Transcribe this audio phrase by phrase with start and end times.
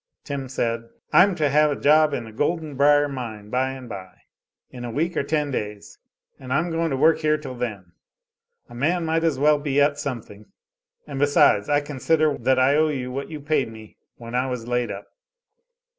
[0.23, 4.09] Tim said: "I'm to have a job in the Golden Brier mine by and by
[4.71, 5.99] in a week or ten days
[6.39, 7.91] and I'm going to work here till then.
[8.67, 10.47] A man might as well be at some thing,
[11.05, 14.67] and besides I consider that I owe you what you paid me when I was
[14.67, 15.05] laid up."